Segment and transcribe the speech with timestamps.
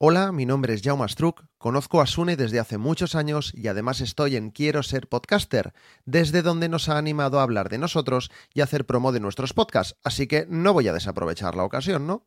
[0.00, 4.00] Hola, mi nombre es Jaume Struck, conozco a Sune desde hace muchos años y además
[4.00, 8.60] estoy en Quiero ser podcaster, desde donde nos ha animado a hablar de nosotros y
[8.60, 12.24] hacer promo de nuestros podcasts, así que no voy a desaprovechar la ocasión, ¿no?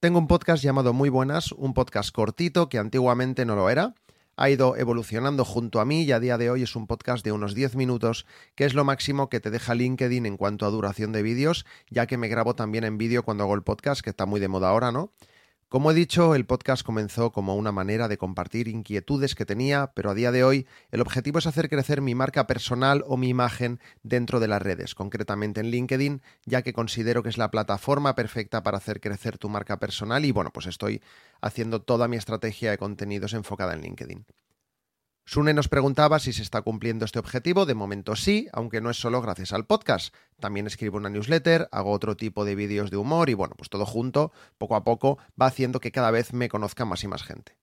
[0.00, 3.94] Tengo un podcast llamado Muy Buenas, un podcast cortito que antiguamente no lo era,
[4.36, 7.30] ha ido evolucionando junto a mí y a día de hoy es un podcast de
[7.30, 11.12] unos 10 minutos, que es lo máximo que te deja LinkedIn en cuanto a duración
[11.12, 14.26] de vídeos, ya que me grabo también en vídeo cuando hago el podcast, que está
[14.26, 15.12] muy de moda ahora, ¿no?
[15.70, 20.10] Como he dicho, el podcast comenzó como una manera de compartir inquietudes que tenía, pero
[20.10, 23.78] a día de hoy el objetivo es hacer crecer mi marca personal o mi imagen
[24.02, 28.64] dentro de las redes, concretamente en LinkedIn, ya que considero que es la plataforma perfecta
[28.64, 31.02] para hacer crecer tu marca personal y bueno, pues estoy
[31.40, 34.26] haciendo toda mi estrategia de contenidos enfocada en LinkedIn.
[35.24, 37.66] Sune nos preguntaba si se está cumpliendo este objetivo.
[37.66, 40.14] De momento sí, aunque no es solo gracias al podcast.
[40.40, 43.86] También escribo una newsletter, hago otro tipo de vídeos de humor y bueno, pues todo
[43.86, 47.56] junto, poco a poco, va haciendo que cada vez me conozca más y más gente.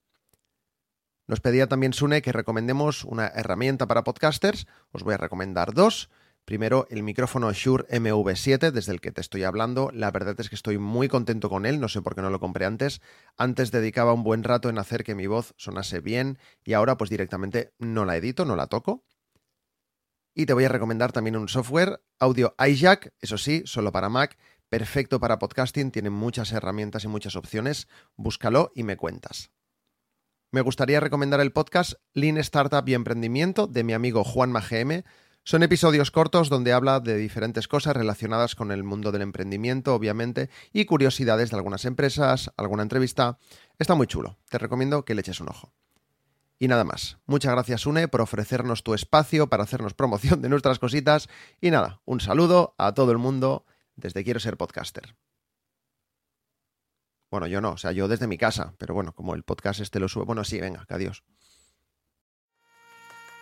[1.27, 4.65] Nos pedía también Sune que recomendemos una herramienta para podcasters.
[4.91, 6.09] Os voy a recomendar dos.
[6.47, 9.91] Primero, el micrófono Shure MV7, desde el que te estoy hablando.
[9.93, 12.39] La verdad es que estoy muy contento con él, no sé por qué no lo
[12.39, 13.01] compré antes.
[13.35, 17.09] Antes dedicaba un buen rato en hacer que mi voz sonase bien y ahora pues
[17.09, 19.03] directamente no la edito, no la toco.
[20.33, 24.37] Y te voy a recomendar también un software, Audio iJack, eso sí, solo para Mac,
[24.69, 27.89] perfecto para podcasting, tiene muchas herramientas y muchas opciones.
[28.15, 29.51] Búscalo y me cuentas.
[30.49, 35.03] Me gustaría recomendar el podcast Lean Startup y Emprendimiento de mi amigo Juan GM.
[35.47, 40.49] Son episodios cortos donde habla de diferentes cosas relacionadas con el mundo del emprendimiento, obviamente,
[40.73, 43.39] y curiosidades de algunas empresas, alguna entrevista.
[43.79, 44.37] Está muy chulo.
[44.49, 45.71] Te recomiendo que le eches un ojo.
[46.59, 47.19] Y nada más.
[47.27, 51.29] Muchas gracias, Une, por ofrecernos tu espacio para hacernos promoción de nuestras cositas.
[51.61, 53.65] Y nada, un saludo a todo el mundo
[53.95, 55.15] desde Quiero ser podcaster.
[57.31, 60.01] Bueno, yo no, o sea, yo desde mi casa, pero bueno, como el podcast este
[60.01, 60.25] lo sube.
[60.25, 61.23] Bueno, sí, venga, que adiós.